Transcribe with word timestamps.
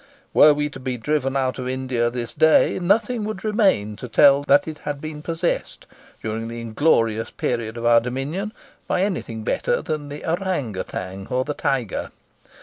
Were 0.33 0.51
we 0.51 0.67
to 0.69 0.79
be 0.79 0.97
driven 0.97 1.37
out 1.37 1.59
of 1.59 1.69
India 1.69 2.09
this 2.09 2.33
day, 2.33 2.79
nothing 2.79 3.23
would 3.25 3.43
remain 3.43 3.95
to 3.97 4.07
tell 4.07 4.41
that 4.47 4.67
it 4.67 4.79
had 4.79 4.99
been 4.99 5.21
possessed, 5.21 5.85
during 6.23 6.47
the 6.47 6.59
inglorious 6.59 7.29
period 7.29 7.77
of 7.77 7.85
our 7.85 7.99
dominion, 7.99 8.51
by 8.87 9.03
anything 9.03 9.43
better 9.43 9.79
than 9.79 10.09
the 10.09 10.25
ourang 10.25 10.75
outang 10.75 11.27
or 11.29 11.45
the 11.45 11.53
tiger." 11.53 12.09